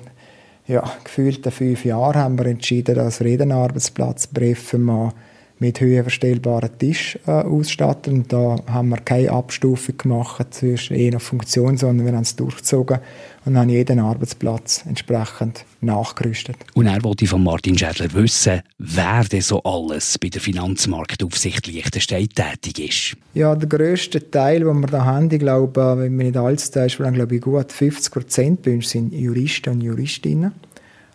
ja, 0.67 0.83
gefühlt 1.03 1.51
fünf 1.51 1.83
Jahren 1.83 2.21
haben 2.21 2.37
wir 2.37 2.45
entschieden, 2.45 2.93
dass 2.93 3.21
Redenarbeitsplatz 3.21 4.27
Breffen 4.27 4.83
mal 4.83 5.13
mit 5.59 5.79
höhenverstellbaren 5.79 6.77
Tisch 6.77 7.17
äh, 7.25 7.31
ausstatten. 7.31 8.13
Und 8.13 8.33
da 8.33 8.57
haben 8.67 8.89
wir 8.89 8.97
keine 8.97 9.31
Abstufung 9.31 9.97
gemacht 9.97 10.53
zwischen 10.53 10.97
je 10.97 11.11
nach 11.11 11.21
Funktion, 11.21 11.77
sondern 11.77 12.05
wir 12.05 12.13
haben 12.13 12.23
es 12.23 12.35
durchgezogen 12.35 12.99
und 13.45 13.57
haben 13.57 13.69
jeden 13.69 13.99
Arbeitsplatz 13.99 14.83
entsprechend 14.87 15.65
nachgerüstet. 15.81 16.57
Und 16.73 16.87
er 16.87 17.03
wollte 17.03 17.27
von 17.27 17.43
Martin 17.43 17.77
Schädler 17.77 18.13
wissen, 18.13 18.61
wer 18.77 19.23
denn 19.25 19.41
so 19.41 19.61
alles 19.63 20.17
bei 20.17 20.29
der 20.29 20.41
Finanzmarktaufsicht 20.41 21.67
Liechtenstein 21.67 22.29
tätig 22.29 22.79
ist. 22.79 23.17
Ja, 23.33 23.55
der 23.55 23.67
grösste 23.67 24.29
Teil, 24.29 24.61
den 24.61 24.79
wir 24.79 24.87
da 24.87 25.05
haben, 25.05 25.29
ich 25.31 25.39
glaube, 25.39 25.95
wenn 25.97 26.15
man 26.15 26.25
nicht 26.27 26.37
alles 26.37 26.71
da 26.71 26.85
ist, 26.85 26.97
glaube 26.97 27.35
ich, 27.35 27.41
gut 27.41 27.71
50 27.71 28.13
Prozent 28.13 28.61
bei 28.61 28.73
uns 28.73 28.89
sind 28.89 29.13
Juristen 29.13 29.71
und 29.71 29.81
Juristinnen. 29.81 30.53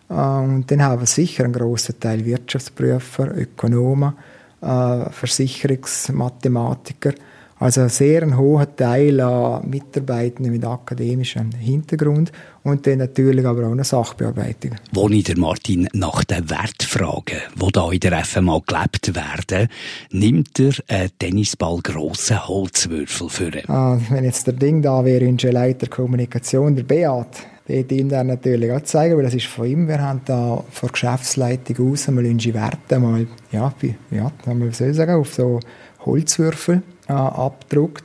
Äh, 0.09 0.13
und 0.13 0.65
dann 0.67 0.83
haben 0.83 1.01
wir 1.01 1.07
sicher 1.07 1.43
einen 1.43 1.53
grossen 1.53 1.99
Teil 1.99 2.25
Wirtschaftsprüfer, 2.25 3.37
Ökonomen, 3.37 4.13
äh, 4.61 5.09
Versicherungsmathematiker. 5.09 7.13
Also 7.61 7.81
ein 7.81 7.89
sehr 7.89 8.37
hoher 8.37 8.73
Teil 8.73 9.19
an 9.19 9.69
Mitarbeitenden 9.69 10.53
mit 10.53 10.63
akademischem 10.63 11.51
Hintergrund 11.51 12.31
und 12.63 12.87
dann 12.87 12.99
natürlich 12.99 13.45
aber 13.45 13.67
auch 13.67 13.73
eine 13.73 13.83
Sachbearbeitung. 13.83 14.75
Wo 14.93 15.09
ich 15.09 15.25
der 15.25 15.37
Martin 15.37 15.89
nach 15.91 16.23
den 16.23 16.49
Wertfragen, 16.49 17.39
die 17.61 17.71
da 17.73 17.91
in 17.91 17.99
der 17.99 18.23
FMA 18.23 18.61
gelebt 18.65 19.13
werden, 19.13 19.67
nimmt 20.11 20.57
er 20.57 20.71
einen 20.87 21.09
Tennisball 21.19 21.79
grossen 21.83 22.47
Holzwürfel 22.47 23.27
für. 23.27 23.69
Ah, 23.69 23.99
wenn 24.09 24.23
jetzt 24.23 24.47
der 24.47 24.53
Ding 24.53 24.81
da 24.81 25.03
wäre, 25.03 25.27
unser 25.27 25.51
Leiter 25.51 25.87
Kommunikation, 25.87 26.77
der 26.77 26.83
Beat, 26.83 27.45
dort 27.69 27.91
ihm 27.91 28.09
dann 28.09 28.27
natürlich 28.27 28.71
auch 28.71 28.81
zeigen, 28.81 29.15
weil 29.15 29.23
das 29.23 29.35
ist 29.35 29.45
von 29.45 29.67
ihm. 29.67 29.87
Wir 29.87 30.01
haben 30.01 30.21
da 30.25 30.63
von 30.71 30.89
Geschäftsleitung 30.89 31.91
aus 31.91 32.07
mal 32.07 32.25
unsere 32.25 32.55
Werte 32.55 32.99
mal, 32.99 33.27
ja, 33.51 33.73
ja, 34.11 34.31
soll 34.71 34.89
ich 34.89 34.95
sagen, 34.95 35.13
auf 35.13 35.33
so 35.33 35.59
Holzwürfel 36.05 36.81
äh, 37.07 37.13
abgedruckt. 37.13 38.03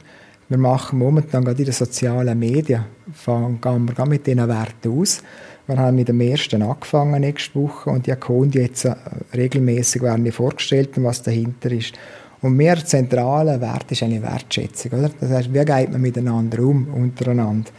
Wir 0.49 0.59
machen 0.59 0.99
momentan 0.99 1.45
gerade 1.45 1.61
in 1.61 1.65
den 1.65 1.73
sozialen 1.73 2.39
Medien, 2.39 2.85
fangen 3.15 3.59
wir 3.63 4.07
mit 4.07 4.27
diesen 4.27 4.47
Werten 4.47 5.01
aus. 5.01 5.23
Wir 5.67 5.79
haben 5.79 5.97
mit 5.97 6.09
dem 6.09 6.21
ersten 6.21 6.61
angefangen 6.61 7.23
nächste 7.23 7.55
Woche 7.55 7.89
und 7.89 8.07
die 8.07 8.15
kommen 8.17 8.51
jetzt 8.53 8.85
äh, 8.85 8.95
regelmäßig 9.35 10.03
werden 10.03 10.25
die 10.25 10.31
vorgestellt, 10.31 10.91
was 10.97 11.23
dahinter 11.23 11.73
ist. 11.73 11.95
Und 12.43 12.57
mehr 12.57 12.85
zentrale 12.85 13.59
Wert 13.59 13.91
ist 13.91 14.03
eine 14.03 14.21
Wertschätzung, 14.21 14.93
oder? 14.93 15.11
Das 15.19 15.31
heißt, 15.31 15.55
wie 15.55 15.65
geht 15.65 15.91
man 15.91 16.03
miteinander 16.03 16.59
um, 16.59 16.89
untereinander? 16.89 17.71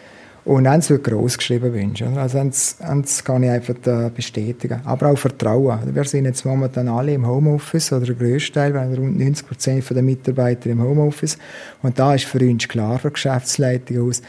Und 0.46 0.68
eins 0.68 0.92
wird 0.92 1.04
gross 1.04 1.40
geschrieben 1.40 1.74
wünschen. 1.74 2.16
Also 2.20 2.38
eins, 2.38 2.78
eins 2.80 3.24
kann 3.24 3.42
ich 3.42 3.50
einfach 3.50 3.74
bestätigen. 4.12 4.80
Aber 4.86 5.10
auch 5.10 5.18
Vertrauen. 5.18 5.80
Wir 5.94 6.04
sind 6.04 6.26
jetzt 6.26 6.46
momentan 6.46 6.88
alle 6.88 7.14
im 7.14 7.26
Homeoffice, 7.26 7.92
oder 7.92 8.06
der 8.06 8.16
grösste 8.16 8.54
Teil, 8.54 8.74
wir 8.74 8.82
haben 8.82 8.94
rund 8.94 9.18
90 9.18 9.48
Prozent 9.48 9.90
der 9.90 10.04
Mitarbeiter 10.04 10.70
im 10.70 10.84
Homeoffice. 10.84 11.40
Und 11.82 11.98
da 11.98 12.14
ist 12.14 12.26
für 12.26 12.38
uns 12.40 12.68
klar, 12.68 13.00
von 13.00 13.12
Geschäftsleitung 13.12 14.08
aus, 14.08 14.22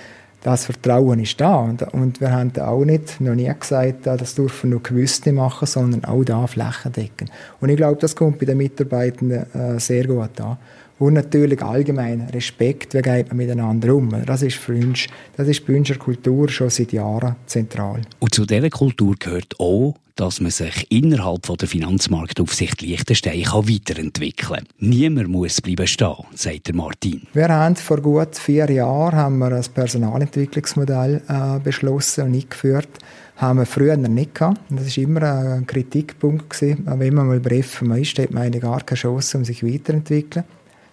das 0.43 0.65
Vertrauen 0.65 1.19
ist 1.19 1.39
da. 1.39 1.57
Und, 1.57 1.83
und 1.93 2.21
wir 2.21 2.33
haben 2.33 2.53
auch 2.61 2.85
nicht, 2.85 3.21
noch 3.21 3.35
nie 3.35 3.53
gesagt, 3.59 4.07
das 4.07 4.35
dürfen 4.37 4.71
nur 4.71 4.83
Gewisse 4.83 5.33
machen, 5.33 5.67
sondern 5.67 6.05
auch 6.05 6.25
da 6.25 6.47
Flächen 6.47 6.93
decken. 6.93 7.29
Und 7.61 7.69
ich 7.69 7.77
glaube, 7.77 8.01
das 8.01 8.17
kommt 8.17 8.39
bei 8.39 8.47
den 8.47 8.57
Mitarbeitenden 8.57 9.53
äh, 9.53 9.81
sehr 9.81 10.07
gut 10.07 10.41
an. 10.41 10.57
Und 10.99 11.15
natürlich 11.15 11.63
allgemein 11.63 12.23
Respekt, 12.33 12.95
wie 12.95 13.03
geht 13.03 13.29
man 13.29 13.37
miteinander 13.37 13.95
um. 13.95 14.15
Das 14.25 14.43
ist 14.43 14.57
für 14.57 14.75
uns, 14.75 15.07
das 15.37 15.47
ist 15.49 15.67
bei 15.67 15.77
unserer 15.77 15.99
Kultur 15.99 16.49
schon 16.49 16.71
seit 16.71 16.93
Jahren 16.93 17.37
zentral. 17.47 18.01
Und 18.19 18.35
zu 18.35 18.47
dieser 18.47 18.71
Kultur 18.71 19.15
gehört 19.19 19.61
auch, 19.61 19.97
dass 20.15 20.41
man 20.41 20.51
sich 20.51 20.91
innerhalb 20.91 21.45
von 21.45 21.59
der 21.59 21.69
Finanzmarktaufsicht 21.69 22.81
Liechtenstein 22.81 23.43
kann 23.43 23.69
weiterentwickeln 23.69 24.65
kann. 24.65 24.67
Niemand 24.79 25.29
muss 25.29 25.61
bleiben 25.61 25.87
stehen, 25.87 26.25
sagt 26.35 26.69
der 26.69 26.75
Martin. 26.75 27.27
Wir 27.35 27.49
haben 27.49 27.77
vor 27.77 28.01
gut 28.01 28.35
vier 28.35 28.71
Jahren 28.71 29.15
haben 29.15 29.39
wir 29.39 29.53
ein 29.53 29.65
Personalentwicklungsmodell 29.75 31.21
äh, 31.29 31.59
beschlossen 31.61 32.29
und 32.29 32.35
eingeführt 32.35 32.89
haben 33.37 33.59
wir 33.59 33.67
früher 33.67 33.99
nicht 33.99 34.35
gehabt. 34.35 34.61
Das 34.71 34.97
war 34.97 35.05
immer 35.05 35.23
ein 35.23 35.67
Kritikpunkt 35.67 36.49
gewesen. 36.49 36.87
Wenn 36.87 37.15
man 37.15 37.29
mal 37.29 37.41
berufen 37.41 37.95
ist, 37.97 38.19
hat 38.19 38.31
man 38.31 38.51
gar 38.53 38.81
keine 38.81 38.99
Chance, 38.99 39.37
um 39.37 39.45
sich 39.45 39.63
weiterzuentwickeln. 39.63 40.47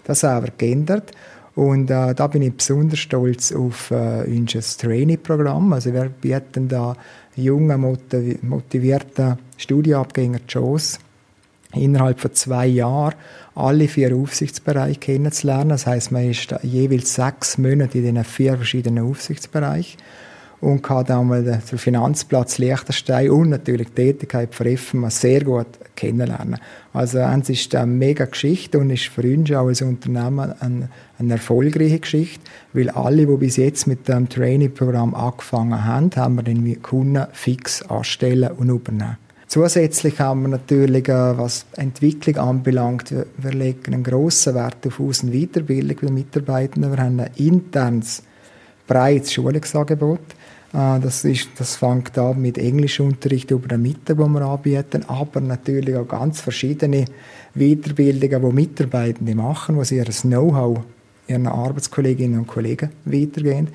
Das 0.05 0.23
haben 0.23 0.45
wir 0.45 0.53
geändert. 0.57 1.11
Und 1.55 1.91
äh, 1.91 2.15
da 2.15 2.27
bin 2.27 2.41
ich 2.41 2.53
besonders 2.53 2.99
stolz 2.99 3.51
auf 3.51 3.91
äh, 3.91 4.23
unser 4.25 4.61
Trainee-Programm. 4.61 5.73
Also 5.73 5.93
wir 5.93 6.09
bieten 6.09 6.67
da 6.67 6.95
jungen, 7.35 7.97
motivierten 8.41 9.37
Studienabgänger 9.57 10.39
die 10.39 10.47
Chance, 10.47 10.99
innerhalb 11.73 12.19
von 12.19 12.33
zwei 12.33 12.67
Jahren 12.67 13.15
alle 13.55 13.87
vier 13.87 14.15
Aufsichtsbereiche 14.15 14.99
kennenzulernen. 14.99 15.69
Das 15.69 15.85
heißt, 15.85 16.11
man 16.11 16.29
ist 16.29 16.55
jeweils 16.63 17.13
sechs 17.13 17.57
Monate 17.57 17.99
in 17.99 18.03
diesen 18.05 18.23
vier 18.23 18.55
verschiedenen 18.55 19.07
Aufsichtsbereichen 19.07 19.99
und 20.63 20.89
dann 20.89 21.27
mal 21.27 21.43
den 21.43 21.61
Finanzplatz 21.61 22.57
Liechtenstein 22.57 23.29
und 23.29 23.49
natürlich 23.49 23.89
die 23.89 23.95
Tätigkeit 23.95 24.55
von 24.55 24.77
FMA 24.77 25.09
sehr 25.09 25.43
gut 25.43 25.67
kennenlernen. 25.95 26.57
Also 26.93 27.19
es 27.19 27.49
ist 27.49 27.75
eine 27.75 27.87
mega 27.87 28.25
Geschichte 28.25 28.79
und 28.79 28.89
ist 28.89 29.07
für 29.07 29.23
uns 29.23 29.51
auch 29.51 29.67
als 29.67 29.81
Unternehmen 29.81 30.53
eine, 30.59 30.89
eine 31.19 31.33
erfolgreiche 31.33 31.99
Geschichte, 31.99 32.43
weil 32.71 32.89
alle, 32.91 33.25
die 33.25 33.37
bis 33.37 33.57
jetzt 33.57 33.87
mit 33.87 34.07
dem 34.07 34.29
Trainee-Programm 34.29 35.13
angefangen 35.15 35.83
haben, 35.83 36.11
haben 36.15 36.35
wir 36.35 36.43
den 36.43 36.81
Kunden 36.81 37.25
fix 37.33 37.81
anstellen 37.81 38.51
und 38.51 38.69
übernehmen. 38.69 39.17
Zusätzlich 39.47 40.19
haben 40.19 40.43
wir 40.43 40.47
natürlich, 40.47 41.09
äh, 41.09 41.37
was 41.37 41.65
Entwicklung 41.75 42.37
anbelangt, 42.37 43.13
wir 43.37 43.51
legen 43.51 43.93
einen 43.93 44.03
grossen 44.03 44.55
Wert 44.55 44.87
auf 44.87 44.99
und 44.99 45.31
Weiterbildung 45.31 45.97
der 46.01 46.11
Mitarbeitenden. 46.11 46.91
Wir 46.91 47.03
haben 47.03 47.19
ein 47.19 47.29
internes, 47.35 48.23
breites 48.87 49.33
Schulungsangebot. 49.33 50.21
Äh, 50.73 50.99
das, 50.99 51.23
ist, 51.23 51.49
das 51.57 51.75
fängt 51.75 52.17
an 52.17 52.41
mit 52.41 52.57
Englischunterricht 52.57 53.51
über 53.51 53.67
den 53.67 53.83
Mittag, 53.83 54.17
den 54.17 54.31
wir 54.31 54.41
anbieten, 54.41 55.05
aber 55.07 55.39
natürlich 55.39 55.95
auch 55.95 56.07
ganz 56.07 56.41
verschiedene 56.41 57.05
Weiterbildungen, 57.53 58.41
die 58.41 58.55
Mitarbeitende 58.55 59.35
machen, 59.35 59.77
wo 59.77 59.83
sie 59.83 59.97
ihr 59.97 60.05
Know-how 60.05 60.81
ihren 61.27 61.47
Arbeitskolleginnen 61.47 62.39
und 62.39 62.47
Kollegen 62.47 62.89
weitergehen. 63.05 63.69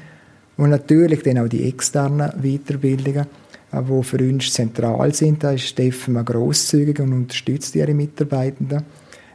Und 0.57 0.71
natürlich 0.71 1.23
dann 1.23 1.39
auch 1.39 1.49
die 1.49 1.69
externen 1.69 2.33
Weiterbildungen, 2.43 3.27
die 3.73 3.77
äh, 3.77 4.03
für 4.03 4.19
uns 4.19 4.53
zentral 4.53 5.15
sind. 5.15 5.45
Da 5.45 5.53
ist 5.53 5.69
Steffen 5.69 6.23
grosszügig 6.25 6.99
und 7.01 7.13
unterstützt 7.13 7.77
ihre 7.77 7.95
Mitarbeitenden. 7.95 8.83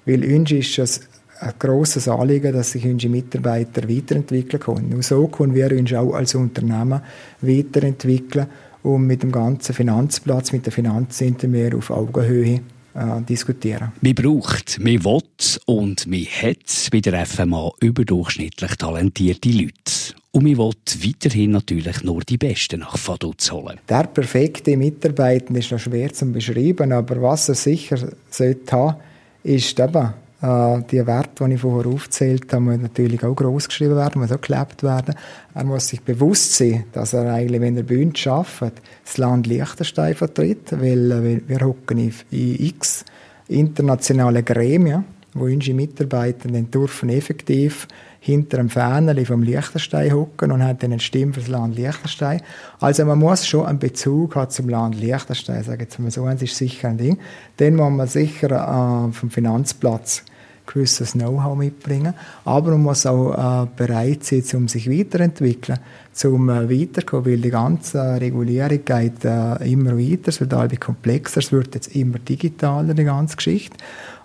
Weil 0.05 0.25
uns 0.25 0.51
ist 0.51 0.79
es 0.79 1.01
ein 1.39 1.53
grosses 1.59 2.07
Anliegen, 2.07 2.53
dass 2.53 2.71
sich 2.71 2.85
unsere 2.85 3.11
Mitarbeiter 3.11 3.87
weiterentwickeln 3.89 4.61
können. 4.61 4.93
Und 4.93 5.03
so 5.03 5.27
können 5.27 5.55
wir 5.55 5.71
uns 5.71 5.93
auch 5.93 6.13
als 6.13 6.35
Unternehmen 6.35 7.01
weiterentwickeln 7.41 8.47
und 8.83 9.07
mit 9.07 9.23
dem 9.23 9.31
ganzen 9.31 9.73
Finanzplatz, 9.73 10.51
mit 10.51 10.65
der 10.65 10.73
Finanzzentren 10.73 11.51
mehr 11.51 11.75
auf 11.75 11.89
Augenhöhe 11.89 12.61
äh, 12.95 13.21
diskutieren. 13.27 13.91
Man 14.01 14.15
braucht, 14.15 14.79
man 14.79 15.03
will 15.03 15.21
und 15.65 16.05
man 16.05 16.25
hat 16.25 16.89
bei 16.91 16.99
der 16.99 17.25
FMA 17.25 17.71
überdurchschnittlich 17.79 18.75
talentierte 18.75 19.49
Leute. 19.49 20.13
Und 20.31 20.43
man 20.43 20.57
will 20.57 20.73
weiterhin 21.03 21.51
natürlich 21.51 22.03
nur 22.03 22.21
die 22.21 22.37
Besten 22.37 22.79
nach 22.79 22.97
Vaduz 23.07 23.51
holen. 23.51 23.79
Der 23.87 24.03
perfekte 24.03 24.75
Mitarbeiter 24.75 25.55
ist 25.55 25.71
noch 25.71 25.79
schwer 25.79 26.11
zu 26.11 26.25
beschreiben, 26.25 26.91
aber 26.91 27.21
was 27.21 27.49
er 27.49 27.55
sicher 27.55 27.97
sollte 28.29 28.71
haben, 28.71 28.97
ist 29.43 29.79
eben 29.79 30.13
die 30.43 31.07
Werte, 31.07 31.45
die 31.45 31.53
ich 31.53 31.61
vorher 31.61 31.89
aufgezählt 31.89 32.51
habe, 32.51 32.63
müssen 32.63 32.81
natürlich 32.81 33.23
auch 33.23 33.33
groß 33.33 33.69
geschrieben 33.69 33.95
werden, 33.95 34.19
müssen 34.19 34.35
auch 34.35 34.41
gelebt 34.41 34.83
werden. 34.83 35.15
Er 35.53 35.63
muss 35.63 35.87
sich 35.87 36.01
bewusst 36.01 36.55
sein, 36.55 36.83
dass 36.91 37.13
er 37.13 37.33
eigentlich, 37.33 37.61
wenn 37.61 37.77
er 37.77 37.83
bei 37.83 38.03
uns 38.03 38.27
arbeitet, 38.27 38.81
das 39.05 39.17
Land 39.17 39.47
Liechtenstein 39.47 40.15
vertritt, 40.15 40.73
weil 40.73 41.11
äh, 41.11 41.41
wir 41.47 41.65
hocken 41.65 41.97
in, 41.97 42.13
x 42.29 43.05
internationale 43.47 44.43
Gremien, 44.43 45.05
wo 45.33 45.45
unsere 45.45 45.77
Mitarbeiter 45.77 46.49
dann 46.49 46.69
dürfen 46.69 47.07
effektiv 47.07 47.87
hinter 48.19 48.59
einem 48.59 48.69
Fähnchen 48.69 49.25
vom 49.25 49.43
Liechtenstein 49.43 50.11
hocken 50.11 50.51
und 50.51 50.63
hat 50.63 50.83
dann 50.83 50.91
eine 50.91 50.99
Stimme 50.99 51.33
für 51.33 51.39
das 51.39 51.49
Land 51.49 51.77
Liechtenstein. 51.77 52.41
Also 52.81 53.05
man 53.05 53.19
muss 53.19 53.47
schon 53.47 53.65
einen 53.65 53.79
Bezug 53.79 54.35
haben 54.35 54.49
zum 54.49 54.67
Land 54.67 54.99
Liechtenstein, 54.99 55.63
sage 55.63 55.83
jetzt 55.83 55.99
mal 55.99 56.11
so, 56.11 56.25
das 56.25 56.41
ist 56.41 56.57
sicher 56.57 56.89
ein 56.89 56.97
Ding. 56.97 57.17
Dann 57.57 57.75
muss 57.75 57.91
man 57.91 58.07
sicher 58.07 59.07
äh, 59.07 59.11
vom 59.13 59.29
Finanzplatz 59.29 60.23
gewisses 60.65 61.13
Know-how 61.13 61.57
mitbringen. 61.57 62.13
Aber 62.45 62.71
man 62.71 62.83
muss 62.83 63.05
auch 63.05 63.63
äh, 63.63 63.67
bereit 63.75 64.23
sein, 64.23 64.43
um 64.53 64.67
sich 64.67 64.89
weiterzuentwickeln, 64.89 65.79
zum 66.13 66.49
äh, 66.49 66.69
weiterkommen, 66.69 67.25
weil 67.25 67.37
die 67.39 67.49
ganze 67.49 68.21
Regulierung 68.21 68.85
geht 68.85 69.25
äh, 69.25 69.71
immer 69.71 69.97
weiter, 69.97 70.29
es 70.29 70.39
wird 70.39 70.53
alles 70.53 70.79
komplexer, 70.79 71.39
es 71.39 71.51
wird 71.51 71.75
jetzt 71.75 71.95
immer 71.95 72.19
digitaler, 72.19 72.93
die 72.93 73.03
ganze 73.03 73.35
Geschichte. 73.35 73.77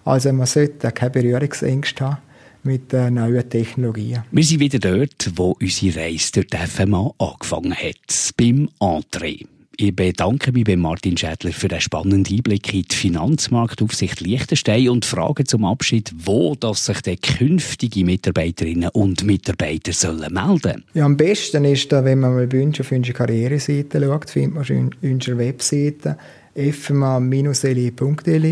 Also 0.05 0.33
man 0.33 0.47
sollte 0.47 0.91
keine 0.93 1.11
Berührungsängste 1.11 2.05
haben 2.05 2.19
mit 2.63 2.93
äh, 2.93 3.11
neuen 3.11 3.49
Technologien. 3.49 4.25
Wir 4.31 4.45
sind 4.45 4.61
wieder 4.61 4.79
dort, 4.79 5.33
wo 5.37 5.57
unsere 5.61 6.01
Reise 6.01 6.33
durch 6.33 6.49
die 6.49 6.57
FMA 6.57 7.13
angefangen 7.19 7.75
hat, 7.75 8.33
beim 8.37 8.69
Entree. 8.81 9.45
Ich 9.81 9.95
bedanke 9.95 10.51
mich 10.51 10.65
bei 10.65 10.75
Martin 10.75 11.17
Schädler 11.17 11.53
für 11.53 11.69
den 11.69 11.81
spannenden 11.81 12.27
Einblick 12.35 12.75
in 12.75 12.83
die 12.83 12.97
Finanzmarktaufsicht 12.97 14.21
Liechtenstein 14.21 14.89
und 14.89 15.05
frage 15.05 15.45
zum 15.45 15.65
Abschied, 15.65 16.13
wo 16.19 16.57
dass 16.57 16.87
sich 16.87 17.01
die 17.03 17.17
künftige 17.17 18.05
Mitarbeiterinnen 18.05 18.91
und 18.93 19.23
Mitarbeiter 19.23 19.93
sollen 19.93 20.35
melden 20.35 20.85
Ja, 20.95 21.05
am 21.05 21.17
besten 21.17 21.65
ist, 21.65 21.93
wenn 21.93 22.19
man 22.19 22.35
mal 22.35 22.51
wünscht, 22.51 22.81
auf 22.81 22.91
unsere 22.91 23.17
Karriereseite 23.17 24.01
schaut, 24.01 24.31
findet 24.31 24.55
man 24.55 24.63
auf 24.63 24.71
unserer 25.01 25.39
Webseite 25.39 26.19
fma-eli.li. 26.57 27.95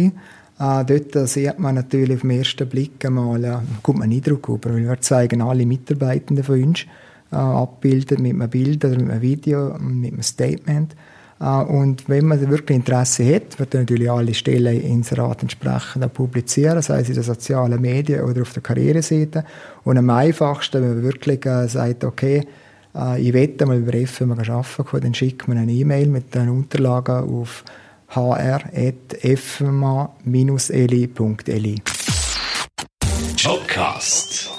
Äh, 0.05 0.13
dort 0.85 1.29
sieht 1.29 1.59
man 1.59 1.75
natürlich 1.75 2.15
auf 2.15 2.23
den 2.23 2.31
ersten 2.31 2.69
Blick 2.69 3.05
einmal, 3.05 3.43
äh, 3.43 3.57
kommt 3.83 3.99
man 3.99 4.13
Eindruck 4.13 4.49
über, 4.49 4.73
weil 4.73 4.85
wir 4.85 5.01
zeigen 5.01 5.43
alle 5.43 5.67
Mitarbeitenden 5.67 6.45
von 6.45 6.63
uns 6.63 6.87
äh, 7.33 7.35
abbildet 7.35 8.21
mit 8.21 8.35
einem 8.35 8.49
Bild 8.49 8.85
oder 8.85 8.95
mit 8.95 9.11
einem 9.11 9.23
Video, 9.23 9.77
mit 9.81 10.13
einem 10.13 10.23
Statement. 10.23 10.95
Äh, 11.41 11.63
und 11.63 12.09
wenn 12.09 12.27
man 12.27 12.41
wirklich 12.49 12.77
Interesse 12.77 13.35
hat, 13.35 13.59
wird 13.59 13.75
natürlich 13.75 14.11
alle 14.11 14.35
Stellen 14.35 14.81
Inserat 14.81 15.43
entsprechend 15.43 16.13
publizieren, 16.13 16.83
sei 16.83 17.01
es 17.01 17.09
in 17.09 17.15
den 17.15 17.23
sozialen 17.23 17.81
Medien 17.81 18.25
oder 18.25 18.43
auf 18.43 18.53
der 18.53 18.63
Karriereseite. 18.63 19.45
Und 19.85 19.99
am 19.99 20.11
einfachsten, 20.11 20.83
wenn 20.83 20.95
man 20.95 21.03
wirklich 21.03 21.45
äh, 21.47 21.69
sagt, 21.69 22.05
okay, 22.05 22.47
äh, 22.95 23.21
ich 23.21 23.33
wette 23.33 23.67
mal 23.67 23.79
über 23.79 23.93
FMA 24.07 24.37
arbeiten, 24.49 25.01
dann 25.01 25.15
schickt 25.15 25.49
man 25.49 25.59
eine 25.59 25.73
E-Mail 25.73 26.07
mit 26.09 26.35
den 26.35 26.49
Unterlagen 26.49 27.29
auf 27.29 27.65
hr.fma-eli.li. 28.09 28.63
Podcast 33.43 34.56